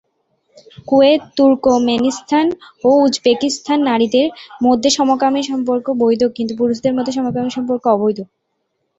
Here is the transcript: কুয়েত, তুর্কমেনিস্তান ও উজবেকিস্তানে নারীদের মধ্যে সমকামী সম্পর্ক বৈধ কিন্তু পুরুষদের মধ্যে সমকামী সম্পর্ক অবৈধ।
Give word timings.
কুয়েত, 0.87 1.21
তুর্কমেনিস্তান 1.37 2.45
ও 2.83 2.99
উজবেকিস্তানে 3.03 3.83
নারীদের 3.83 4.27
মধ্যে 4.63 4.89
সমকামী 4.97 5.41
সম্পর্ক 5.43 5.85
বৈধ 6.01 6.21
কিন্তু 6.35 6.53
পুরুষদের 6.57 6.95
মধ্যে 6.95 7.13
সমকামী 7.17 7.49
সম্পর্ক 7.49 7.83
অবৈধ। 7.87 8.19